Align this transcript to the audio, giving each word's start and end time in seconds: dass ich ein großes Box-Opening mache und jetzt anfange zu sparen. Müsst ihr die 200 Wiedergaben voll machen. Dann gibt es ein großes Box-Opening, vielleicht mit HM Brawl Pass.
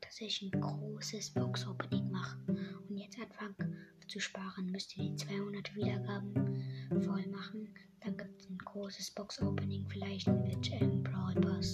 dass 0.00 0.20
ich 0.20 0.42
ein 0.42 0.60
großes 0.60 1.30
Box-Opening 1.30 2.10
mache 2.10 2.38
und 2.88 2.96
jetzt 2.96 3.18
anfange 3.18 3.76
zu 4.06 4.20
sparen. 4.20 4.70
Müsst 4.70 4.96
ihr 4.96 5.10
die 5.10 5.16
200 5.16 5.74
Wiedergaben 5.74 6.62
voll 7.04 7.26
machen. 7.26 7.74
Dann 8.00 8.16
gibt 8.16 8.40
es 8.40 8.48
ein 8.48 8.58
großes 8.58 9.10
Box-Opening, 9.10 9.86
vielleicht 9.88 10.28
mit 10.28 10.70
HM 10.70 11.02
Brawl 11.02 11.34
Pass. 11.34 11.65